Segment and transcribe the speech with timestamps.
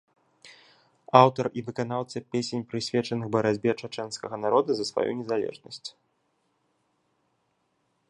[1.19, 5.97] Аўтар і выканаўца песень прысвечаных барацьбе чачэнскага народа за сваю незалежнасць.